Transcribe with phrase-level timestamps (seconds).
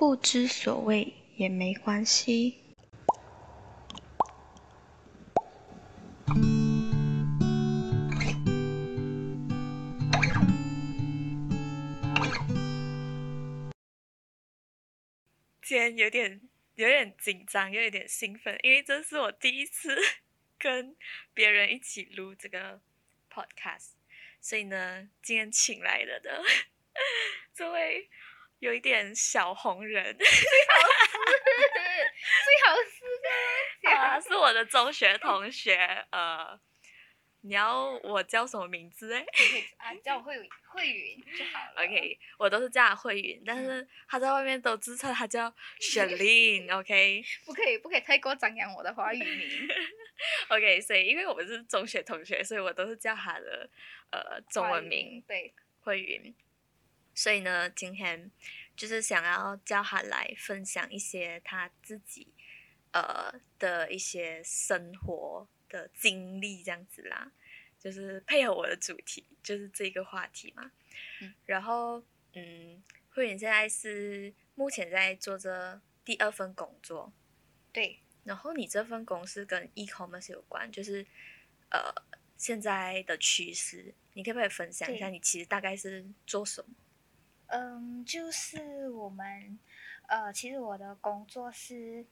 [0.00, 2.58] 不知所谓也没关系。
[15.60, 16.40] 今天有点
[16.76, 19.94] 有点紧张，又有点兴奋，因为这是我第一次
[20.58, 20.96] 跟
[21.34, 22.80] 别人一起录这个
[23.30, 23.90] podcast，
[24.40, 26.42] 所以呢，今天请来了的
[27.52, 28.08] 这位
[28.60, 30.26] 有一点小红人， 最
[32.64, 33.00] 好是
[33.82, 35.74] 的，啊，是我的中学同学，
[36.10, 36.60] 呃，
[37.40, 39.24] 你要我叫什么名字哎
[39.78, 41.82] 啊，叫我慧云慧云就好了。
[41.82, 47.24] ？OK，我都是叫她慧云，但是她在外面都自称她叫 雪玲，OK。
[47.46, 49.68] 不可以不可以太过张扬我的华语名。
[50.48, 53.70] OK，所以因为我们是中学同学，所以我都是叫她的
[54.10, 56.34] 呃中文名对，慧云。
[57.14, 58.30] 所以呢，今天
[58.76, 62.32] 就是想要叫他来分享一些他自己
[62.92, 67.30] 呃的一些生活的经历，这样子啦，
[67.78, 70.72] 就是配合我的主题，就是这个话题嘛。
[71.20, 77.12] 嗯然后嗯，慧云现在是目前在做着第二份工作，
[77.72, 81.06] 对，然后你这份工是跟 e-commerce 有关，就是
[81.70, 81.92] 呃
[82.36, 86.74] 现在的趋势，你可不可以分享一下你其实大概是做什么？
[87.50, 89.58] 嗯，就是我们
[90.06, 92.06] 呃，其实我的工作是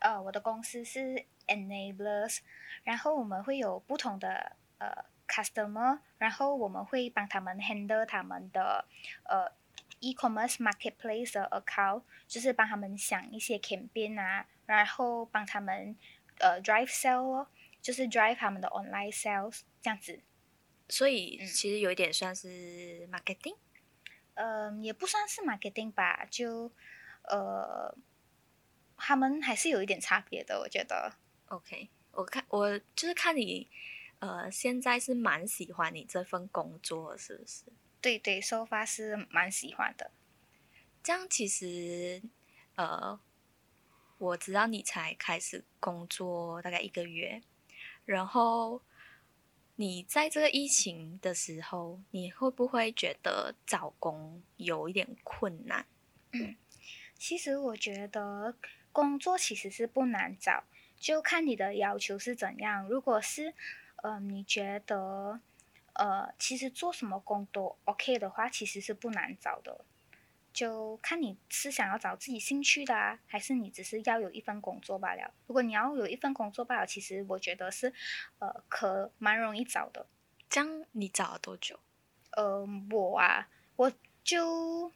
[0.00, 2.38] 呃，我的公司是 Enablers，
[2.82, 8.84] 然后我们会有不同的呃 customer，然后我们会帮他们 handle 他们的
[9.24, 9.52] 呃
[10.00, 15.96] e-commerce marketplace 的 account，就是帮他们想一些 campaign 啊，然后帮他们
[16.38, 17.48] 呃 drive sale 咯，
[17.80, 20.20] 就是 drive 他们的 online sales 这样子。
[20.88, 23.54] 所以嗯其实有一点算是 marketing。
[23.54, 23.69] 嗯，
[24.80, 26.70] 也不算是 marketing 吧，就
[27.22, 27.94] 呃，
[28.96, 31.12] 他们还是有一点差别的，我觉得。
[31.46, 33.68] OK，我看我就是看你
[34.20, 37.64] 呃现在是蛮喜欢你这份工作，是不是？
[38.00, 40.10] 对对，收发是蛮喜欢的。
[41.02, 42.22] 这样其实
[42.76, 43.18] 呃，
[44.18, 47.42] 我知道你才开始工作大概一个月，
[48.04, 48.82] 然后
[49.80, 55.86] 你在这个疫情的时候，你会不会觉得找工有一点困难？
[57.16, 58.54] 其实我觉得
[58.92, 60.64] 工作其实是不难找，
[60.98, 62.86] 就看你的要求是怎样。
[62.86, 63.54] 如果是
[64.02, 65.40] 呃你觉得
[65.94, 69.86] 呃其实做什么工都 OK 的话，其实是不难找的。
[70.52, 75.32] 就看你是想要找自己兴趣的啊，还是你只是要有一份工作罢了。
[75.46, 77.92] 如果你要有一份工作罢了，其实我觉得是
[78.38, 80.06] 呃可蛮容易找的。
[80.48, 81.78] 这样你找了多久？
[82.32, 83.92] 呃，我啊，我
[84.24, 84.92] 就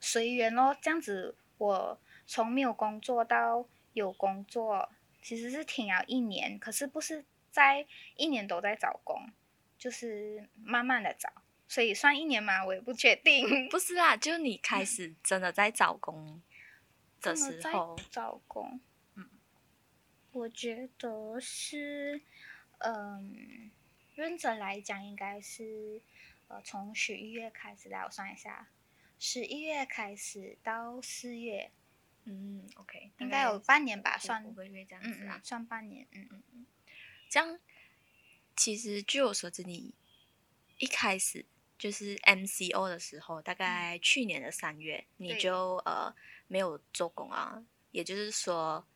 [0.00, 1.36] 随缘咯，这样子。
[1.56, 4.90] 我从没有工作到有工作，
[5.22, 7.86] 其实是停了一年，可是不是在
[8.16, 9.30] 一年都在找工，
[9.78, 11.30] 就是慢慢的找，
[11.66, 13.68] 所以算一年嘛，我也不确定。
[13.68, 16.42] 不是啦，就你开始真的在找工
[17.20, 18.80] 的怎么在时候，找工，
[19.14, 19.28] 嗯，
[20.32, 22.20] 我觉得是，
[22.78, 23.70] 嗯，
[24.14, 26.02] 认真来讲，应该是，
[26.48, 28.68] 呃，从十一月开始来，我算一下，
[29.18, 31.72] 十一月开始到四月，
[32.24, 35.40] 嗯，OK，应该有半年吧，算五，个月这样嗯子啊嗯，。
[35.42, 36.66] 算半年，嗯嗯嗯。
[37.28, 37.58] 这样，
[38.54, 39.94] 其实据我所知，你
[40.78, 41.46] 一开始
[41.78, 46.14] 就是 MCO 的时候，大概去年的三月，你就呃
[46.46, 48.86] 没有做工啊，也就是说，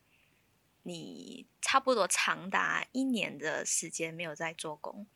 [0.84, 5.06] 你差不多长达一年的时间没有在做工。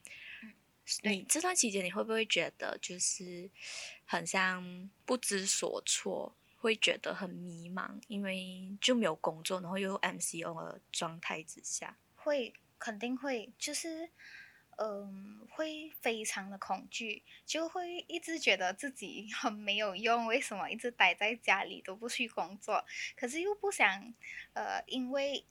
[0.43, 0.53] 嗯。
[1.03, 1.23] 你。
[1.23, 3.49] 这段期间，你会不会觉得就是
[4.05, 11.97] 很像不知所措，会觉得很迷茫，因为就没有工作，然后又 MCO 的状态之下？
[12.17, 14.11] 会肯定会，就是
[14.83, 22.85] 嗯，会非常的恐惧，就会一直觉得自己很没有用，为什么一直待在家里都不去工作？
[23.15, 24.13] 可是又不想
[24.55, 25.45] 呃，因为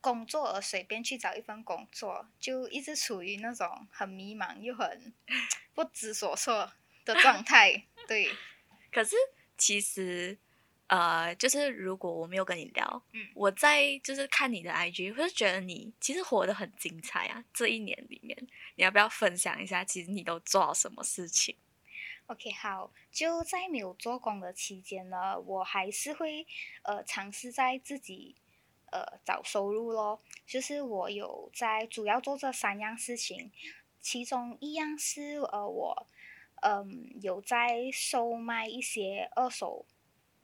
[0.00, 5.12] 工作而随便去找一份工作，就一直处于那种很迷茫又很
[5.74, 6.72] 不知所措
[7.04, 7.84] 的状 态。
[8.08, 8.32] 对，
[8.90, 9.14] 可是
[9.56, 10.38] 其实，
[10.92, 17.42] 呃，就是如果我没有跟你聊，嗯我在就是看你的 IG，会觉得你其实活得很精彩啊。
[17.54, 18.36] 这一年里面，
[18.74, 21.56] 你要不要分享一下，其实你都做了什么事情
[22.26, 26.46] ？OK，好，就在没有做工的期间呢，我还是会
[26.82, 28.34] 呃尝试在自己
[28.90, 30.20] 呃找收入咯。
[30.46, 33.50] 就是我有在主要做这三样事情，
[34.02, 36.06] 其中一样是呃我
[36.60, 39.86] 嗯有在售卖一些二手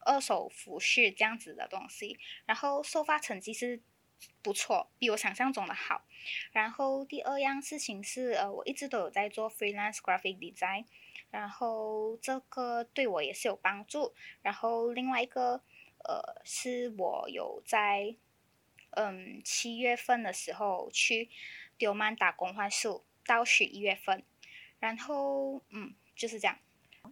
[0.09, 3.83] 二手服饰这样子的东西，然后收发成绩是
[4.41, 6.07] 不错，比我想象中的好。
[6.51, 10.87] 然后第二样事情是，呃，我一直都有在做 freelance graphic design，
[11.31, 14.15] 然后这个对我也是有帮助。
[14.41, 15.63] 然后另外一个，
[16.05, 18.17] 呃，是我有在，
[18.93, 21.29] 嗯，七月份的时候去
[21.77, 24.25] 丢曼打工换宿，到十一月份，
[24.81, 26.59] 然后，嗯，就是这样。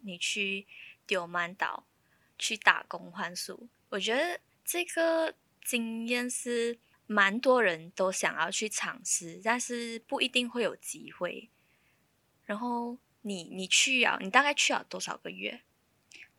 [0.03, 0.67] 你去
[1.07, 1.87] 丢曼岛
[2.39, 5.35] 去打工换宿，我觉得这个
[5.65, 11.49] 经验是蛮多人都想要去尝试，但是不一定会有机会。
[12.45, 15.63] 然后你你去啊，你大概去了多少个月？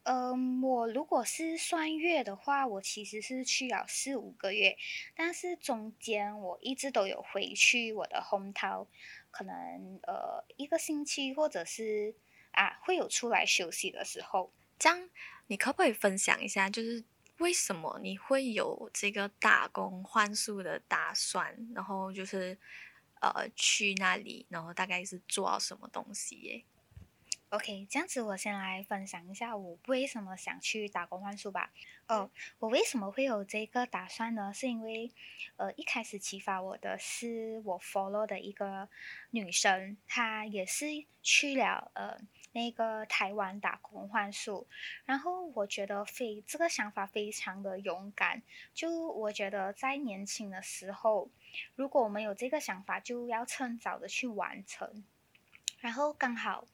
[0.03, 4.77] 嗯，我如果是算月的话，我其实是去了四五个月，
[5.15, 8.87] 但是中间我一直都有回去我的 home town，
[9.31, 12.15] 可能呃一个星期或者是
[12.51, 14.53] 啊会有出来休息的时候。
[14.79, 15.09] 这样
[15.47, 17.03] 你可不可以分享一下，就是
[17.39, 21.55] 为什么你会有这个打工换宿的打算？
[21.73, 22.57] 然后就是
[23.21, 26.63] 呃去那里，然后大概是做什么东西耶
[27.49, 31.71] ？OK，这样子我先来分享一下我为什么想去打工换宿吧。
[32.07, 32.29] 哦，
[32.59, 34.53] 我为什么会有这个打算呢？
[34.53, 35.09] 是因为，
[35.55, 38.89] 呃，一开始启发我的是我 follow 的一个
[39.31, 42.17] 女生，她也是去了呃
[42.51, 44.67] 那个台湾打工换宿，
[45.05, 48.41] 然后我觉得非这个想法非常的勇敢。
[48.73, 51.29] 就我觉得在年轻的时候，
[51.75, 55.05] 如果我们有这个想法，就要趁早的去完成。
[55.79, 56.67] 然后刚好。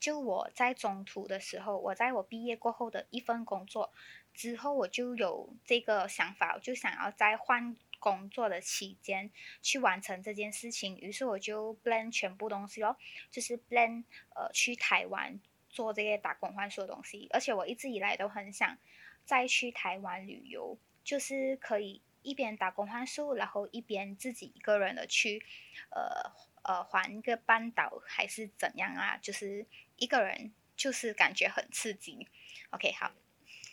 [0.00, 3.92] 就我在中途的时候，我在我毕业过后的一份工作
[4.32, 9.28] 之后，我就有这个想法，我就想要在换工作的期间
[9.60, 10.96] 去完成这件事情。
[10.98, 12.96] 于是我就 plan 全部东西咯，
[13.30, 14.04] 就是 plan
[14.36, 17.26] 呃去台湾做这些打工换宿的东西。
[17.32, 18.78] 而且我一直以来都很想
[19.24, 25.42] 再去台湾旅游，就是可以一边打工换宿，然后一边自己一个人的去
[25.90, 26.30] 呃
[26.62, 29.16] 呃环个半岛还是怎样啊？
[29.20, 29.66] 就是。
[29.98, 32.26] 一个人就是感觉很刺激
[32.70, 33.12] ，OK 好，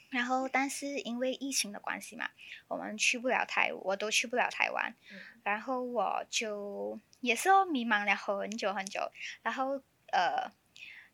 [0.09, 2.29] 然后但是因为疫情的关系嘛，
[2.67, 4.95] 我们去不了台，我都去不了台湾，
[5.43, 9.11] 然后我就也是迷茫了很久很久，
[9.43, 9.81] 然后
[10.11, 10.51] 呃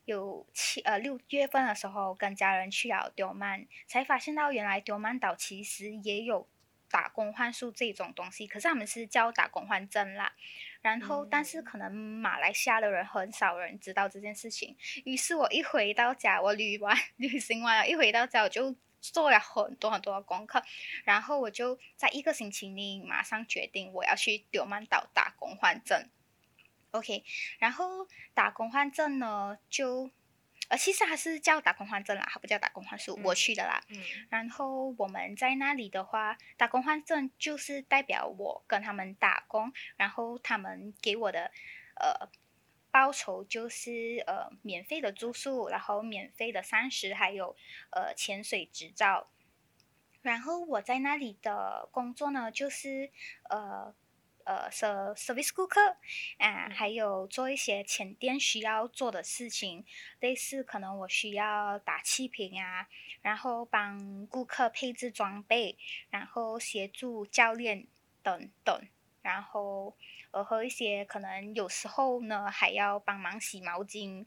[0.05, 6.47] 有七呃六月份的时候跟家人去了丢曼，才发现到原来丢曼岛其实也有
[6.89, 10.33] 打工换宿这种东西，可是他们是叫打工换证啦。
[10.81, 14.75] 然后，但是可能马来西亚的人很少人知道这件事情。
[15.05, 20.61] 于是我一回到家，我旅完 旅行完了，一回到家我就做了很多很多的功课，
[21.03, 26.09] 然后我就在一个星期内马上决定我要去丢曼岛打工换证。
[26.91, 27.23] OK，
[27.59, 30.09] 然后打工换证呢就。
[30.71, 33.19] 呃，其实还是叫打工换证啦，它不叫打工换宿。
[33.25, 41.51] 我去的啦，嗯，然后我们在那里的话，打工换证就是代表我跟他们打工，然后他们给我的
[41.95, 42.29] 呃
[42.89, 47.53] 报酬就是呃免费的住宿，然后免费的膳食，还有
[47.89, 49.27] 呃潜水执照。
[50.21, 53.11] 然后我在那里的工作呢，就是
[53.49, 53.93] 呃。
[54.45, 55.79] 呃，ser service 顾客，
[56.37, 59.85] 啊，还有做一些前店需要做的事情，
[60.19, 62.87] 类似可能我需要打气瓶啊，
[63.21, 65.77] 然后帮顾客配置装备，
[66.09, 67.87] 然后协助教练
[68.23, 68.87] 等等，
[69.21, 69.95] 然后
[70.31, 74.25] 呃和一些可能有时候呢还要帮忙洗毛巾，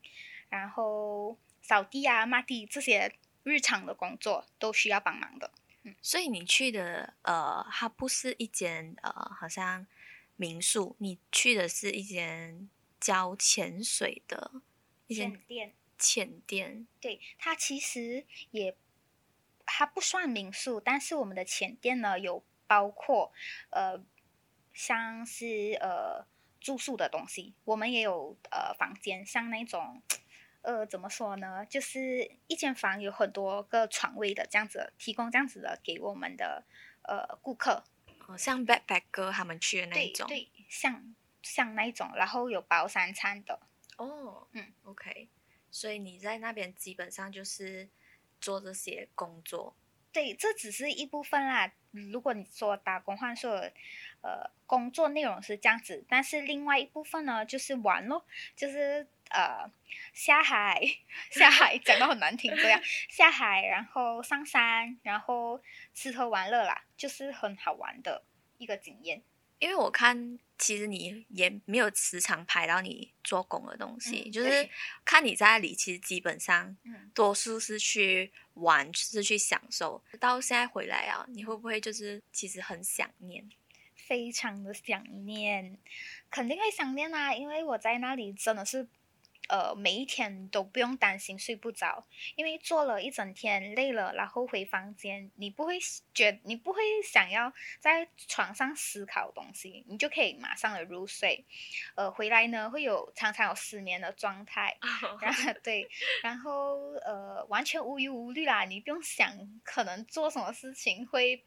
[0.49, 5.51] 然后扫地啊、抹地这些日常的工作都需要帮忙的。
[5.83, 9.87] 嗯，所以你去的呃，它不是一间呃，好像。
[10.37, 12.69] 民宿，你去的是一间
[13.01, 14.63] 教潜水的
[15.07, 16.87] 一间店，潜店。
[17.01, 18.77] 对，它其实也
[19.65, 23.33] 它不算民宿，但是我们的潜店呢有包括
[23.71, 24.05] 呃
[24.73, 26.27] 像是呃
[26.61, 30.03] 住宿的东西，我们也有呃房间，像那种
[30.63, 36.65] 呃怎么说呢，就是一间房有很多个床位的这样子，提供这样子的给我们的
[37.03, 37.85] 呃顾客。
[38.27, 43.61] 哦，像 backpacker 他们去的那一种，对，像像那一种，然后有包三餐的。
[43.97, 45.29] 哦，嗯，OK，
[45.71, 47.89] 所以你在那边基本上就是
[48.41, 49.77] 做这些工作。
[50.11, 51.73] 对，这只是一部分啦。
[51.91, 53.49] 如果你说打工换宿，
[54.21, 58.25] 呃，工作内容是这样子，但是另外一部分呢，就是玩咯，
[58.57, 59.71] 就是呃
[60.13, 60.81] 下海，
[61.31, 65.61] 下海讲到很难听这样，下海，然后上山，然后
[65.93, 68.25] 吃喝玩乐啦，就是很好玩的
[68.59, 69.23] 一个经验。
[69.61, 74.69] 因为我看其实你也没有时常拍到你做工的东西，嗯就是
[75.05, 80.03] 看你在那里，其实基本上嗯多数是去玩，是去享受。
[80.21, 83.49] 到现在回来啊，你会不会就是其实很想念？
[83.95, 85.79] 非常的想念，
[86.31, 88.87] 肯定会想念啊，因为我在那里真的是，
[89.49, 95.79] 呃，每一天都不用担心睡不着，因为做了一整天累了，然后回房间，你不会
[96.15, 101.45] 觉，你不会想要在床上思考东西，你就可以马上的入睡，
[101.95, 104.77] 呃，回来呢会有常常有失眠的状态，
[105.21, 105.89] 然后 对，
[106.23, 109.31] 然后呃，完全无忧无虑啦，你不用想
[109.63, 111.45] 可能做什么事情会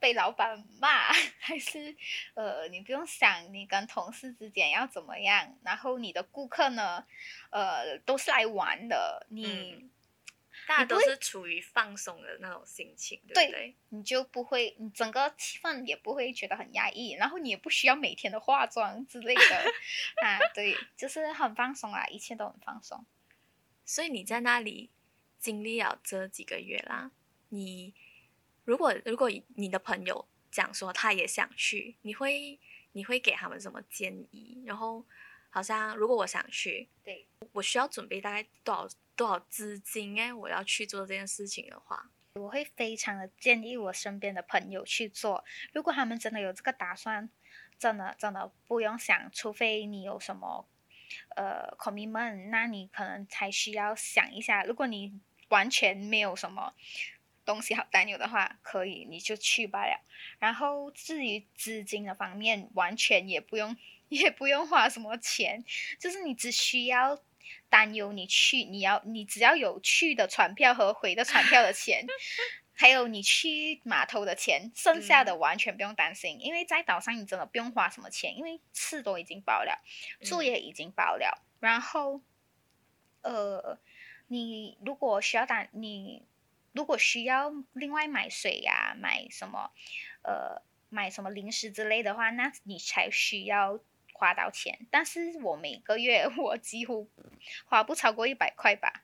[0.00, 1.94] 被老板骂， 还是
[2.34, 7.04] 呃，你不用想你跟同事之间要怎么样，然后你的顾客呢，
[7.50, 9.90] 呃，都是来玩的，你、嗯
[10.66, 13.76] 大家都是处于放松的那种心情，对对不对？
[13.88, 19.40] 你就不会，你整个气氛也不会觉得很压抑，然后你也不需要每天的化妆之类的
[20.22, 23.06] 啊，对，就是很放松啊，一切都很放松。
[23.86, 24.90] 所以你在那里
[25.38, 27.12] 经历了这几个月啦，
[27.48, 27.94] 你
[28.68, 32.60] 如果如果你的朋友讲说他也想去，你会
[32.92, 34.62] 你会给他们什么建议？
[34.66, 35.02] 然后
[35.48, 40.30] 好像如果我想去，对，我需要准备大概多少多少资金哎？
[40.34, 45.42] 我要去做这件事情的话，我会非常的建议我身边的朋友去做。
[45.72, 47.30] 如果他们真的有这个打算，
[47.78, 50.68] 真的真的不用想，除非你有什么
[51.36, 54.62] 呃 commitment，那你可能才需要想一下。
[54.64, 56.74] 如果你完全没有什么
[57.48, 60.04] 东西好担忧的话，可以你就去罢了。
[60.38, 63.74] 然后至于资金的方面，完全也不用
[64.10, 65.64] 也不用花什么钱，
[65.98, 67.18] 就是你只需要
[67.70, 72.04] 担忧你去，你要你只要有去的船票和回的船票的钱，
[72.74, 79.82] 还有你去码头的钱，剩下的完全不用担心，因为在岛上你真的不用花什么钱，因为吃都已经包了，
[80.22, 80.44] 住嗯。
[80.44, 82.20] 也已经包了，然后
[83.22, 83.78] 呃，
[84.28, 86.22] 你如果需要担你
[86.78, 89.72] 如果需要另外买水呀、买什么
[90.22, 93.80] 呃买什么零食之类的话，那你才需要
[94.12, 94.86] 花到钱。
[94.88, 97.10] 但是我每个月我几乎
[97.64, 99.02] 花不超过一百块吧。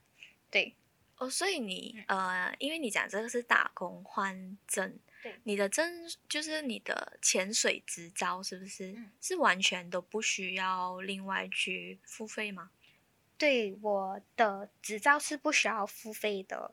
[0.52, 0.76] 对
[1.16, 12.70] 哦，所以你嗯呃，因为你讲这个是打工换证对，你的证就是你的潜水执照是不是、嗯是完全都不需要另外去付费吗？
[13.36, 16.72] 对，我的执照是不需要付费的。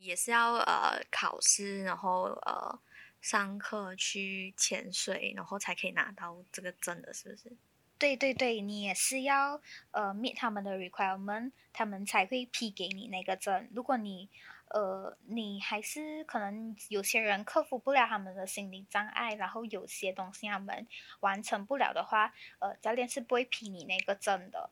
[0.00, 2.78] 也是要呃考试，然后呃
[3.20, 7.56] 上课去潜水，然后才可以拿到这个证的，是不是？
[7.98, 9.60] 对对对，你也是要
[9.92, 13.68] 呃 meet 他们的 requirement，他们才会批给你那个证。
[13.72, 14.28] 如果你
[14.70, 20.86] 呃你还是可能有些人克服不了他们的心理障碍，然后有些东西他们
[21.20, 24.70] 完成不了的话，呃教练是不会批你那个证的。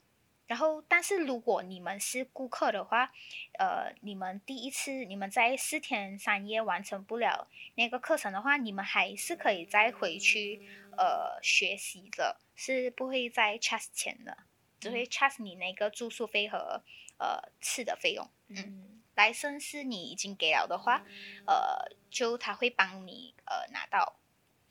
[0.50, 3.12] 然后，但是如果你们是顾客的话，
[3.57, 14.38] 呃，你们第一次你们在四天三夜完成不了那个课程的话，你们还是可以再回去呃学习的，是不会再 charge 钱的，
[14.80, 16.83] 只会 charge 你那个住宿费和
[17.19, 18.28] 呃吃的费用。
[18.49, 21.04] 嗯，来生是你已经给了的话，
[21.47, 24.19] 呃，就他会帮你呃拿到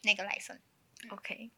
[0.03, 0.59] 那个来生。
[1.09, 1.51] OK。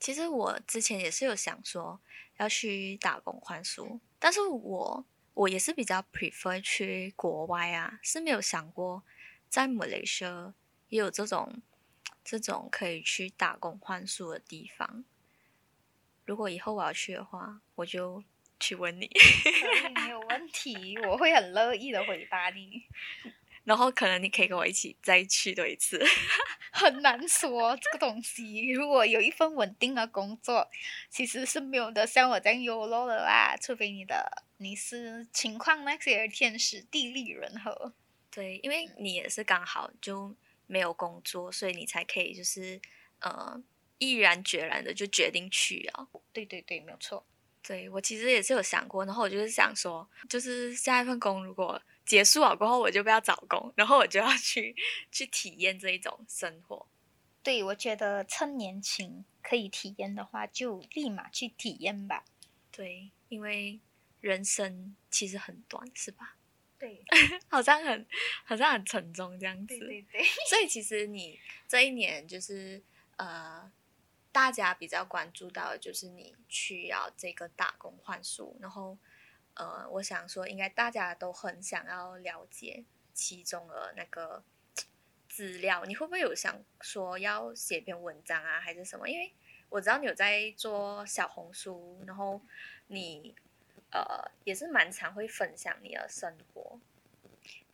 [0.00, 2.00] 其实我之前也是有想说
[2.38, 9.04] 要去打工换宿，但是我我也是比较 prefer 去国外啊，是没有想过
[9.48, 10.54] 在 Malaysia
[10.88, 11.62] 也有这种
[12.24, 15.04] 这种可以去打工换宿的地方。
[16.24, 18.24] 如果以后我要去的话，我就
[18.58, 19.10] 去问你，
[19.94, 22.84] 没有问题，我会很乐意的回答你。
[23.64, 26.02] 然后可能你可以跟我一起再去多一次。
[26.80, 28.70] 很难说这个东西。
[28.70, 30.66] 如果有一份稳定的工作，
[31.10, 37.92] 其实是没有的像我这样 YOLO 的啦，除非你的你是情况那些天时地利人和。
[38.30, 40.34] 对，因为你也是刚好就
[40.66, 42.80] 没有工作，所以你才可以就是
[43.20, 43.62] 呃
[43.98, 46.08] 毅然决然的就决定去啊。
[46.32, 47.26] 对对对，没有错。
[47.62, 51.80] 对我其实也是有想过，然后我就是想说，就是下一份工如果
[52.10, 54.74] 结束了过后，我就不要找工，然后我就要去
[55.12, 56.88] 去体验这一种生活。
[57.40, 62.24] 对，我觉得趁年轻可以体验的话，就立马去体验吧。
[62.72, 63.78] 对，因为
[64.20, 66.34] 人生其实很短，是吧？
[66.80, 67.04] 对
[67.46, 68.04] 好像很
[68.44, 69.78] 好像很沉重这样子。
[69.78, 71.38] 对对对， 所以其实你
[71.68, 72.82] 这一年就是
[73.18, 73.70] 呃，
[74.32, 78.98] 大家比较关注到的就是你去要这个打工换宿，然后
[79.54, 84.42] 呃，我想说应该大家都很想要了解其中的那个
[85.28, 89.08] 资料，你会不会有想说要写篇文章啊，还是什么？
[89.08, 89.34] 因为
[89.68, 92.40] 我知道你有在做小红书，然后
[92.88, 93.34] 你
[93.90, 96.80] 呃也是蛮常会分享你的生活。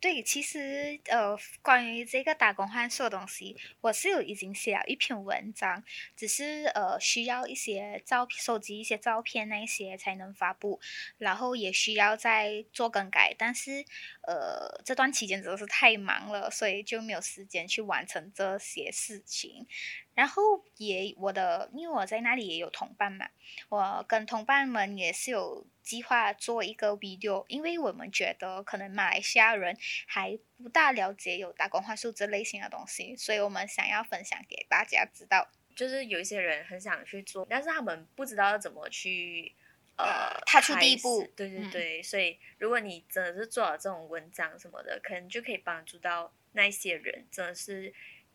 [0.01, 5.83] 对，其实呃，关于这个打工换宿的东西，我是有已经写了一篇文章，
[6.15, 10.79] 只是呃需要一些照片，收集一些照片那些才能发布，
[11.19, 13.85] 然后也需要再做更改，但是
[14.27, 19.67] 呃这段期间真的是太忙了，所以就没有时间去完成这些事情。
[20.15, 20.43] 然后
[20.79, 23.29] 也我的，因为我在那里也有同伴嘛，
[23.69, 35.49] 我跟同伴们也是有计划做一个 video，因为我们觉得可能马来西亚人还不大了解有打工换宿这类型的东西，所以我们想要分享给大家知道。
[35.75, 39.55] 就是有一些人很想去做，但是他们不知道怎么去
[39.97, 41.27] 呃踏出第一步。
[41.37, 47.93] 对对对，所以如果你真的是做了这种文章什么的，可能就可以帮助到那些人，真的是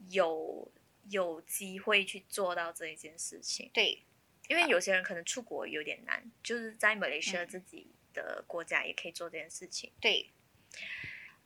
[0.10, 0.72] 有。
[1.10, 4.04] 有机会去做到这一件事情，对，
[4.48, 9.92] 因为有些人可能出国有点难，就是在马来西亚自己的国家也可以做这件事情。
[10.00, 10.30] 对，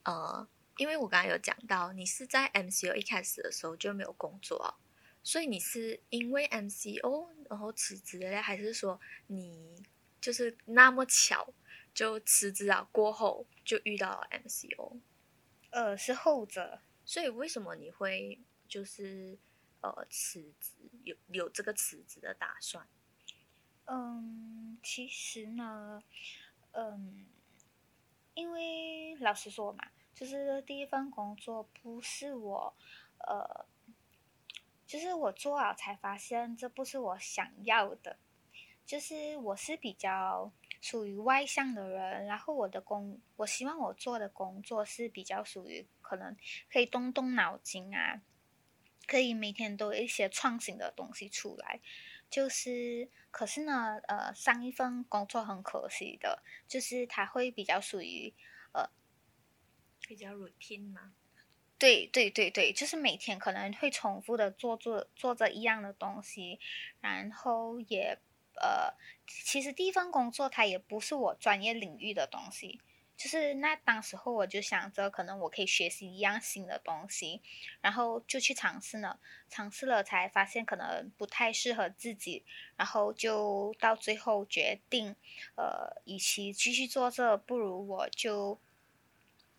[0.04, 0.46] 呃，
[0.76, 4.76] 因为我刚刚有讲到，你是在 MCO 一开始的时候就没有工作，
[5.22, 9.82] 所以你是因为 MCO 然后辞职的，还是说你
[10.26, 11.54] 就是那么巧
[11.94, 14.98] 就辞职啊过后就遇到了 MCO？
[15.70, 16.80] 呃，是后者。
[17.04, 19.38] 所以为什么你会就是？
[19.82, 20.72] 呃，辞职
[21.04, 22.88] 有有这个辞职的打算？
[23.84, 26.02] 嗯，其实呢，
[26.72, 27.26] 嗯，
[28.34, 32.74] 因为老实说嘛，就是第一份工作不是我，
[33.18, 33.66] 呃，
[34.86, 38.18] 就是我做了才发现这不是我想要的，
[38.86, 46.36] 就是我是比较属于外向的人，然后我的工，我希望我做的工作是比较属于可能
[46.70, 48.22] 可以动动脑筋啊。
[49.08, 51.80] 可以每天都有一些创新的东西出来，
[52.28, 58.34] 就是可是呢，呃，上一份工作很可惜的，就是它会比较属于
[58.72, 58.90] 呃
[60.08, 61.12] 比较 routine 吗？
[61.78, 66.58] 对对对对，就是每天可能会重复的做做做着一样的东西，
[67.00, 68.18] 然后也
[68.60, 68.94] 呃，
[69.26, 72.80] 其实第一份工作它也不是我专业领域的东西。
[73.16, 77.40] 就是那当时候我就想着，可能我可以学习一样新的东西，
[77.80, 79.18] 然后就去尝试呢。
[79.48, 82.44] 尝试了才发现可能不太适合自己，
[82.76, 85.16] 然后就到最后决定，
[85.54, 88.60] 呃，与其继续做这，不如我就，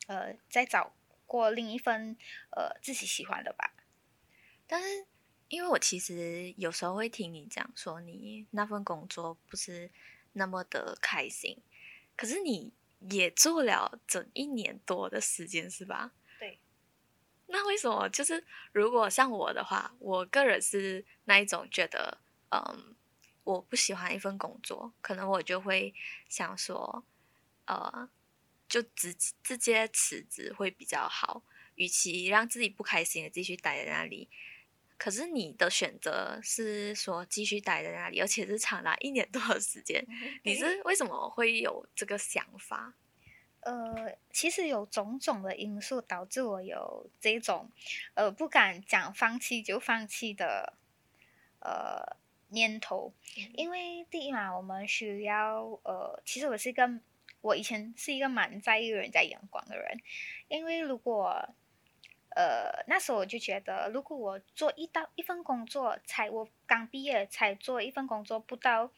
[0.05, 0.93] 呃，再找
[1.25, 2.15] 过另一份
[2.51, 3.73] 呃自己喜欢的吧。
[4.67, 5.07] 但是
[5.49, 9.89] 因为我其实有时候会听你讲说，你那份工作不是
[10.33, 11.57] 那么的开心，
[12.15, 12.73] 可是你。
[13.12, 16.13] 也做了整一年多的时间，是吧？
[16.39, 16.60] 对。
[17.45, 18.10] 那为什么？
[18.10, 22.17] 就是如果像我的话，我个人是那一种觉得，
[22.49, 22.95] 嗯，
[23.43, 25.93] 我不喜欢一份工作，可能我就会
[26.27, 27.05] 想说，
[27.67, 28.10] 呃，
[28.67, 31.43] 就直直接辞职会比较好，
[31.75, 34.27] 与其让自己不开心的继续待在那里。
[34.97, 40.03] 可是你的选择是说继续待在那里，而且是长达一年多的时间。
[40.43, 42.93] 你是为什么会有这个想法？
[43.62, 47.69] 呃，其实有种种的因素导致我有这种
[48.13, 50.73] 呃不敢讲放弃就放弃的
[51.60, 52.17] 呃
[52.49, 53.13] 念头。
[53.53, 56.89] 因为第一嘛，我们需要呃，其实我是一个
[57.41, 59.99] 我以前是一个蛮在意人家眼光的人，
[60.47, 61.49] 因为如果
[62.38, 68.91] 呃，那时候我就觉得，如果我做一到一份工作，才我刚毕业才做一份工作不到，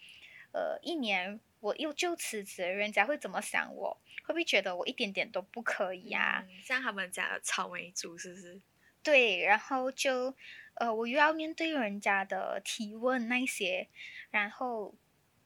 [0.51, 3.97] 呃，一年我又就辞职，人家会怎么想我？
[4.25, 6.45] 会不会觉得我一点点都不可以啊？
[6.61, 8.59] 像他们家的草莓族是不是？
[9.01, 10.35] 对，然后就
[10.73, 13.87] 呃，我又要面对人家的提问那些，
[14.31, 14.93] 然后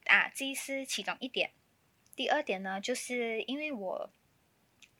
[0.05, 1.51] 啊，这是其中一点。
[2.15, 4.09] 第二点呢，就是因为我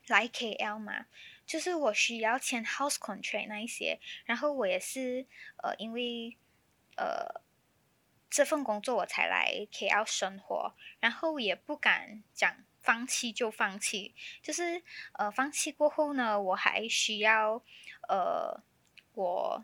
[0.06, 1.08] 来 KL 嘛。
[1.46, 5.26] 就是我需要签 house contract 那一些，然后我也是
[5.58, 6.38] 呃，因为
[6.96, 7.42] 呃
[8.30, 14.82] 这份工作我才来 KL 生活，然后也不敢讲放弃就放弃，就是
[15.14, 17.62] 呃放弃过后呢，我还需要
[18.10, 18.64] 呃，
[19.14, 19.64] 我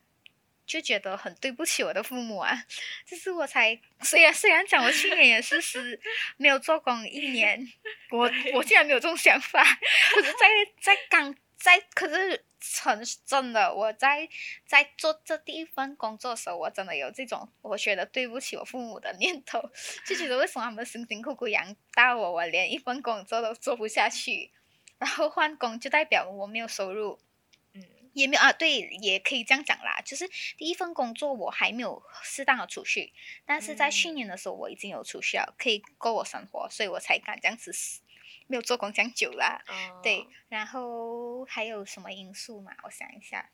[0.68, 2.66] 就觉得很对不起我的父母啊，
[3.08, 6.00] 就是我才虽然虽然讲我去年也是是
[6.38, 7.68] 没有做工一年，
[8.12, 9.64] 我我竟然没有这种想法，
[10.14, 10.48] 可是在
[10.82, 11.36] 在刚。
[11.60, 12.46] 在可是
[12.82, 14.28] 很真的，我在
[14.66, 19.62] 在做这第一份工作的时候，我真的有这种我觉得对不起我父母的念头，
[20.06, 24.52] 就觉得为什么他们辛辛苦苦养大我，我连一份工作都做不下去，
[24.98, 27.20] 然后换工就代表我没有收入，
[27.74, 30.02] 嗯，也没有啊，对，也可以这样讲啦。
[30.06, 33.12] 就是第一份工作我还没有适当的储蓄，
[33.46, 37.74] 但是在去嗯年的时候我已经有储蓄了，可以够我生活，所以我才敢这样子
[38.50, 39.64] 没有做工这样久啦。
[39.68, 42.76] 哦对，然后还有什么因素嘛？
[42.84, 43.52] 我想一下。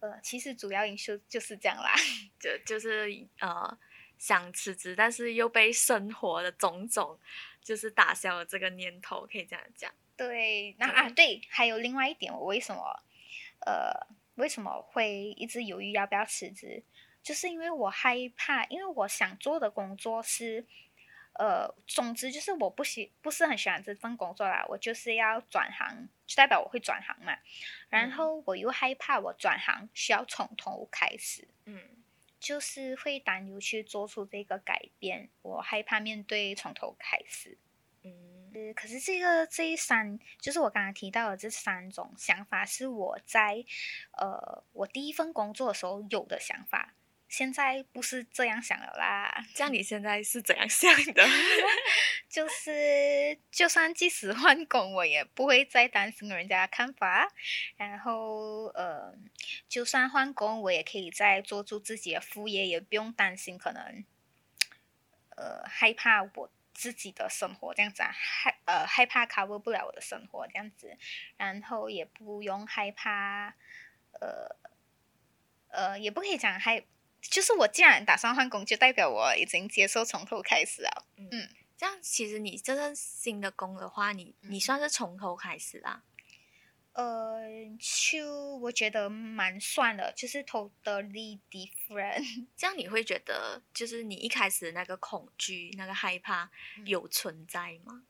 [0.00, 1.94] 呃，其实主要因素就是这样啦。
[2.38, 3.78] 就就是呃
[4.18, 7.18] 想辞职，但是又被生活的种种
[7.62, 9.90] 就是打消了这个念头，可以这样讲。
[10.14, 13.02] 对，那啊对，还有另外一点，我为什么
[13.64, 16.84] 呃为什么会一直犹豫要不要辞职？
[17.22, 20.66] 就是因为我害怕，因为我想做的工作是
[21.34, 27.36] 呃，总之就是我不喜不是很喜欢这份工作啦，我就是要转行，就代表我会转行嘛。
[27.88, 31.80] 然嗯后我又害怕我转行需要从头开始，嗯
[32.38, 37.56] 就是会担忧去做出这个改变，我害怕面对从头开始。
[38.02, 43.64] 嗯呃，可是这个这一三，就是我刚刚提到的这三种想法，是我在
[44.18, 46.92] 呃我第一份工作的时候有的想法，
[47.32, 49.42] 现在不是这样想了啦。
[49.54, 51.24] 这样你现在是怎样想的？
[52.28, 57.32] 就是就算即使换工，我也不会再担心人家的看法。
[57.78, 59.14] 然后呃，
[59.66, 64.04] 就算换工，我也可以再做出自己的副业，也不用担心可能
[65.34, 70.98] 呃害怕我自己的生活这样子啊，害呃害怕 cover 不了我的生活这样子，
[71.38, 73.54] 然后也不用害怕
[74.20, 74.54] 呃
[75.68, 76.84] 呃也不可以讲害。
[77.22, 81.04] 就是我既然打算换工，就代表我已经接受从头开始啊。
[81.16, 86.02] 嗯这样其实你这份新的工的话，你你嗯算是从头开始啦。
[86.92, 87.40] 呃，
[87.80, 92.46] 就我觉得蛮算的，就是 totally different。
[92.54, 98.04] 这样你会觉得，就是你一开始的那个恐惧、那个害怕嗯有存在吗？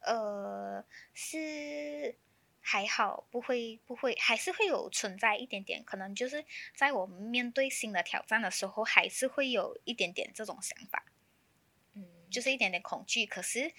[0.00, 2.16] 呃，是
[2.66, 6.42] 还好，不会不会，还是会有存在一点点，可能就是
[6.74, 11.04] 在我们面对新的挑战的时候，还是会有一点点这种想法，
[11.92, 13.26] 嗯，就是一点点恐惧。
[13.26, 13.70] 可是，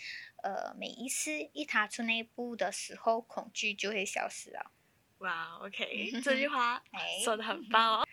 [0.43, 4.71] 呃，每一次一踏出那一步的时候，恐惧就会消失了。
[5.17, 8.07] 哇，OK， 这句话哎说的很 棒哦。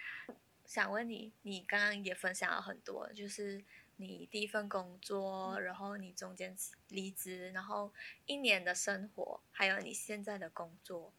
[0.64, 3.62] 想问你，你刚刚也分享了很多，就是
[4.02, 7.92] 你第一份工作，然后你中间辞离职，然后
[8.26, 11.12] 一年的生活，还有你现在的工作。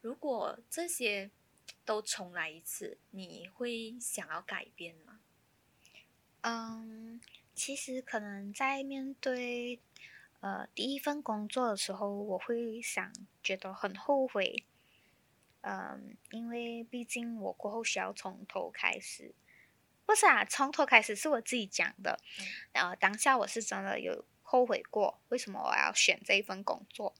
[0.00, 1.30] 如果这些
[1.84, 5.20] 都重来一次，你会想要改变吗？
[6.40, 7.20] 嗯，
[7.54, 9.80] 其实可能在面对
[10.40, 13.12] 呃第一份工作的时候，我会想
[13.42, 14.64] 觉得很后悔。
[15.62, 19.34] 嗯，因为毕竟我过后需要从头开始，
[20.06, 22.18] 不是啊，从头开始是我自己讲的。
[22.72, 27.14] 呃，当下我是真的有后悔过，为什么我要选这一份工作？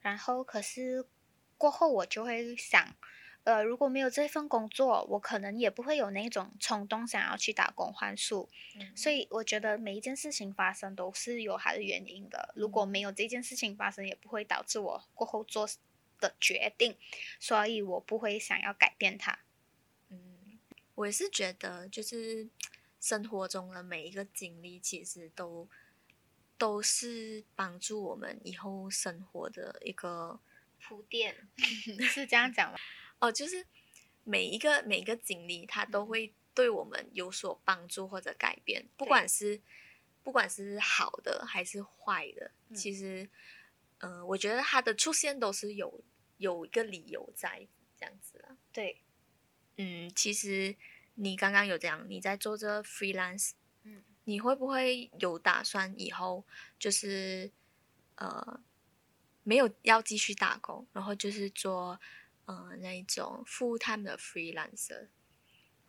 [0.00, 1.06] 然后可是
[1.56, 2.94] 过后我就会想，
[3.44, 8.50] 呃，如果没有这份工作，我可能也不会有那种冲动想要去打工换宿。
[8.78, 12.52] 嗯所以我觉得每一件事情发生都是有它的原因的。
[12.54, 15.66] 如果没有这件事情发生，也不会导致我过后做
[16.20, 16.96] 的决定，
[17.40, 19.38] 所以我不会想要改变它。
[20.98, 22.48] 嗯，我也是觉得，就是
[23.00, 25.68] 生活中的每一个经历，其实都
[26.56, 30.40] 都是帮助我们以后生活的一个
[30.80, 31.48] 铺垫
[32.00, 32.78] 是这样讲吗？
[33.20, 33.64] 哦，就是
[34.24, 36.06] 每一个每一个经历，它都嗯。
[36.06, 39.60] 会对我们有所帮助或者改变，不管是
[40.24, 42.74] 不管是好的还是坏的，嗯。
[42.74, 43.30] 其实，
[43.98, 46.02] 呃，我觉得它的出现都是有
[46.38, 48.58] 有一个理由在这样子啊。
[48.72, 49.04] 对，
[49.78, 50.74] 嗯，其实
[51.14, 53.52] 你刚刚有讲你在做这 freelance，
[53.84, 56.44] 嗯，你会不会有打算以后
[56.78, 57.50] 就是
[58.16, 58.60] 呃
[59.44, 62.00] 没有要继续打工，然后就是做
[62.46, 65.08] 呃那一种 full time 的 freelancer？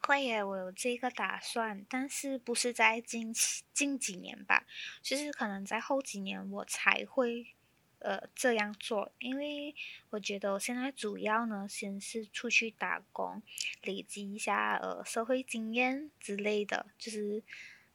[0.02, 4.65] 会耶，我有这个打算，但是不是在近期近几年吧，
[5.02, 7.54] 就是可能在后几年我才会
[7.99, 9.75] 呃这样做，因为
[10.09, 13.41] 我觉得我现在主要呢，先是出去打工，
[13.83, 17.43] 累积一下呃社会经验之类的，就是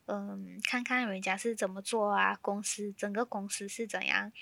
[0.06, 4.32] 嗯看看人家是怎么做啊，公司整个公司是怎样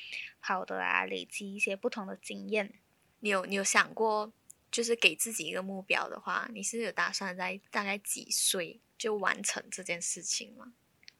[0.40, 2.74] 跑的啊，累积一些不同的经验。
[3.20, 4.32] 你有你有想过，
[4.70, 10.72] 就是给自己一个目标的话，你是有打算在大概几岁就完成这件事情吗？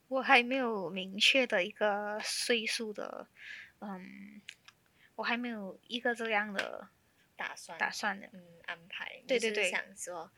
[0.09, 3.29] 我还没有明确的一个岁数的，
[3.83, 4.41] 嗯，
[5.17, 6.89] 我还没有一个这样的
[7.37, 8.27] 打算打算的。
[8.33, 10.31] 嗯安排，对对对想说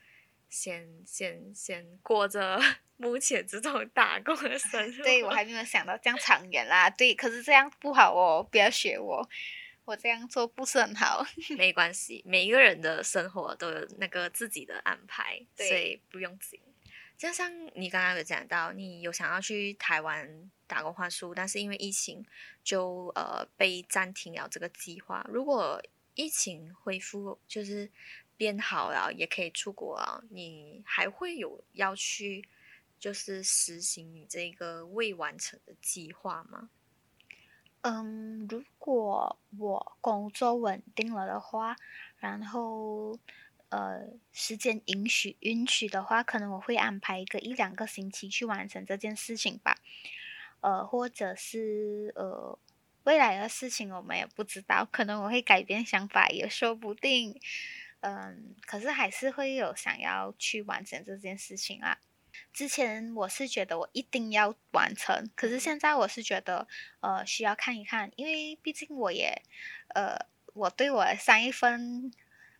[0.48, 2.58] 先先先过着
[2.96, 5.04] 目前这种 打工的生活。
[5.04, 6.88] 对我还没有想到这样长远啦。
[6.88, 9.28] 对，可是这样不好哦，不要学我。
[9.84, 11.22] 我这样做不是很好。
[11.58, 16.58] 没关系，每一个人的生活都有那个自己的安排，对所以不用紧。
[17.16, 22.24] 就像你刚刚有讲到，你有想要去台湾打工换宿，但是因为疫情
[22.62, 25.24] 就呃被暂停了这个计划。
[25.28, 25.82] 如果
[26.14, 27.90] 疫情恢复就是
[28.36, 32.48] 变好了，也可以出国了，你还会有要去
[32.98, 36.68] 就是实行你这个未完成的计划吗？
[37.82, 41.76] 嗯，如果我工作稳定了的话，
[42.18, 43.18] 然后
[43.74, 49.78] 呃时间允许允许的话，可能我会安排一个一两个星期去完成这件事情吧。
[50.60, 52.58] 呃，或者是呃
[53.02, 57.40] 未来的事情我们也不知道，可能我会改变想法也说不定。
[58.00, 61.98] 嗯，可是还是会有想要去完成这件事情啊。
[62.52, 66.66] 之前我是觉得我一定要完成，可是现在我是觉得，
[67.00, 69.42] 呃，需要看一看，因为毕竟我也，
[69.94, 70.16] 呃，
[70.52, 72.12] 我对我上一份，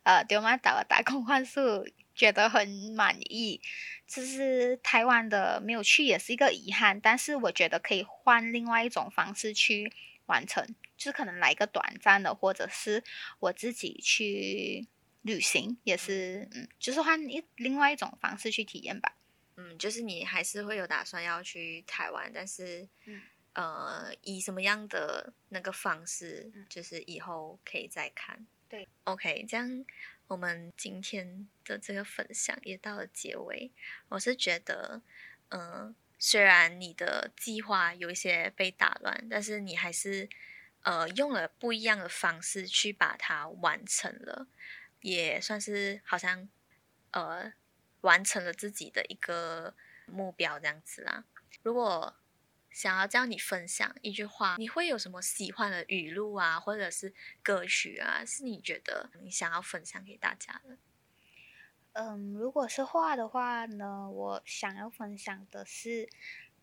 [0.05, 3.59] 呃，丢马岛的打工换宿觉得很满意，
[4.07, 9.91] 就是台湾的没有去也是一个遗憾，但是我觉得可以换另外一种方式去
[10.27, 10.63] 完成，
[10.95, 13.03] 就是可能来一个短暂的，或者是
[13.39, 14.87] 我自己去
[15.23, 19.17] 旅行，也是，嗯，就是换一另外一种方式去体验吧。
[19.57, 23.21] 嗯，就是你还是会有打算要去台湾，但是，嗯
[23.53, 28.45] 呃，以什么样的那个方式，嗯就是以后可以再看。
[28.67, 29.85] 对，OK，这样
[30.27, 33.71] 我们今天的这个分享也到了结尾。
[34.09, 35.01] 我是觉得，
[35.49, 40.27] 嗯、虽然你的计划有一些被打乱，但是你还是
[40.81, 44.47] 呃用了不一样的方式去把它完成了，
[45.01, 46.49] 也算是好像
[47.11, 47.53] 呃
[48.01, 49.75] 完成了自己的一个
[50.07, 51.23] 目标这样子啦。
[51.61, 52.15] 如果
[52.75, 60.77] 想要叫你分享一句话，你会有什么喜欢的语录啊，或者是歌曲啊，是你觉得你想要分享给大家的？
[61.93, 66.09] 嗯，如果是画的话呢，我想要分享的是，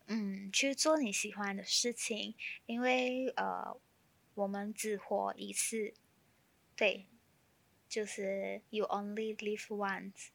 [0.05, 2.35] 嗯，去做你喜欢的事情，
[2.67, 3.75] 因为呃，
[4.35, 5.95] 我们只活一次，
[6.75, 7.07] 对，
[7.89, 10.27] 就是 you only live once。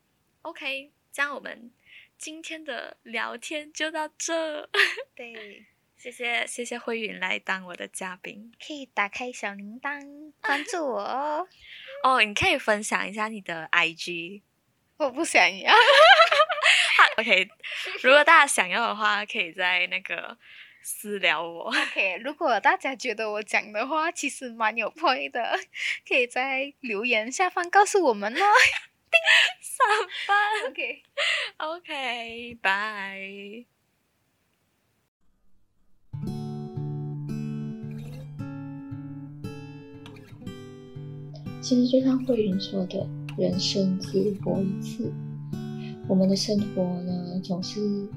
[0.42, 1.70] OK，这样我们
[2.18, 4.68] 今天的聊天就到这。
[5.14, 11.46] 对，谢谢谢谢慧允来当我的嘉宾可以打开小铃铛，关注我哦。
[12.02, 12.20] 哦。
[12.20, 14.42] 你可以分享一下你的 IG。
[14.96, 15.72] 我不想要。
[17.18, 17.48] OK，
[18.02, 20.37] 如果大家想要的话，可以在那个
[20.83, 21.70] 私聊我。
[21.70, 25.57] OK，如果大家觉得我讲的话其实蛮有 point 的，
[26.07, 28.44] 可以在留言下方告诉我们哦。
[29.60, 29.86] 上
[30.26, 30.70] 班。
[30.70, 31.02] OK。
[31.58, 33.64] OK，拜。
[41.60, 45.12] 其实就像慧云说的，人生只活一次，
[46.08, 48.08] 我们的生活呢，总是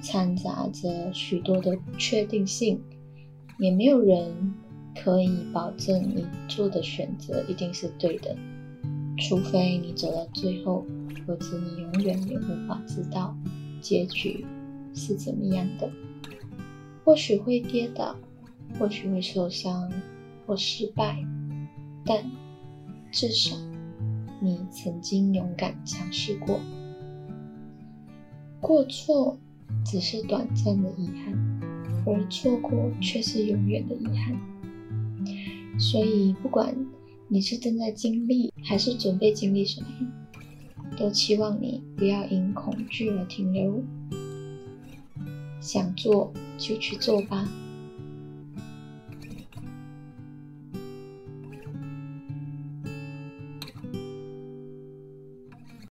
[0.00, 2.80] 掺杂着许多的不确定性，
[3.58, 4.54] 也没有人
[5.02, 8.36] 可以保证你做的选择一定是对的，
[9.16, 10.84] 除非你走到最后，
[11.26, 13.36] 否则你永远也无法知道
[13.80, 14.44] 结局
[14.92, 15.90] 是怎么样的。
[17.04, 18.16] 或许会跌倒，
[18.78, 19.90] 或许会受伤
[20.46, 21.24] 或失败，
[22.04, 22.24] 但
[23.12, 23.56] 至少
[24.40, 26.58] 你曾经勇敢尝试过。
[28.60, 29.38] 过错
[29.84, 31.60] 只是短暂的遗憾，
[32.06, 34.36] 而错过却是永远的遗憾。
[35.78, 36.74] 所以，不管
[37.28, 39.88] 你是正在经历，还是准备经历什么，
[40.96, 43.82] 都期望你不要因恐惧而停留。
[45.60, 47.48] 想做就去做吧。